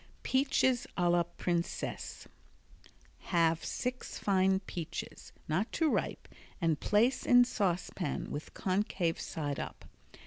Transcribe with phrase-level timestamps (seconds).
[0.23, 2.27] Peaches a la Princesse
[3.25, 6.27] Halve six fine peaches, not too ripe,
[6.59, 9.85] and place in saucepan with concave side up.